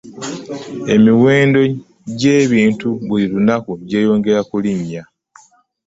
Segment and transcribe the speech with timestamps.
[0.93, 1.59] Emiwendo
[2.19, 5.03] gye bintu buli lunaku gyeyongera kulinya.